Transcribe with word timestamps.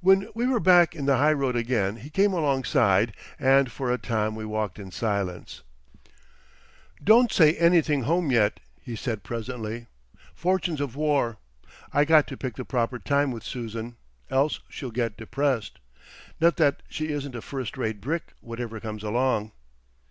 When 0.00 0.26
we 0.34 0.46
were 0.46 0.58
back 0.58 0.96
in 0.96 1.04
the 1.04 1.18
high 1.18 1.34
road 1.34 1.54
again 1.54 1.96
he 1.96 2.08
came 2.08 2.32
alongside, 2.32 3.14
and 3.38 3.70
for 3.70 3.92
a 3.92 3.98
time 3.98 4.34
we 4.34 4.46
walked 4.46 4.78
in 4.78 4.90
silence. 4.90 5.60
"Don't 7.04 7.30
say 7.30 7.52
anything 7.56 8.04
home 8.04 8.32
yet," 8.32 8.58
he 8.80 8.96
said 8.96 9.22
presently. 9.22 9.84
"Fortunes 10.34 10.80
of 10.80 10.96
War. 10.96 11.36
I 11.92 12.06
got 12.06 12.26
to 12.28 12.38
pick 12.38 12.56
the 12.56 12.64
proper 12.64 12.98
time 12.98 13.32
with 13.32 13.44
Susan—else 13.44 14.60
she'll 14.70 14.90
get 14.90 15.18
depressed. 15.18 15.78
Not 16.40 16.56
that 16.56 16.82
she 16.88 17.08
isn't 17.10 17.36
a 17.36 17.42
first 17.42 17.76
rate 17.76 18.00
brick 18.00 18.32
whatever 18.40 18.80
comes 18.80 19.02
along." 19.02 19.52